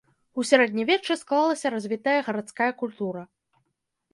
[0.43, 3.21] У сярэднявеччы склалася развітая гарадская культура.